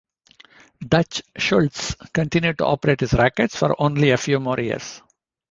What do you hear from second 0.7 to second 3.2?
Dutch Schultz continued to operate his